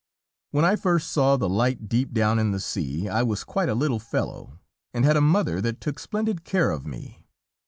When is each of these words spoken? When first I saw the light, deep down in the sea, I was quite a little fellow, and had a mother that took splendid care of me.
When 0.49 0.65
first 0.77 1.07
I 1.11 1.13
saw 1.13 1.37
the 1.37 1.47
light, 1.47 1.87
deep 1.87 2.11
down 2.11 2.39
in 2.39 2.49
the 2.49 2.59
sea, 2.59 3.07
I 3.07 3.21
was 3.21 3.43
quite 3.43 3.69
a 3.69 3.75
little 3.75 3.99
fellow, 3.99 4.57
and 4.95 5.05
had 5.05 5.15
a 5.15 5.21
mother 5.21 5.61
that 5.61 5.79
took 5.79 5.99
splendid 5.99 6.43
care 6.43 6.71
of 6.71 6.87
me. 6.87 7.27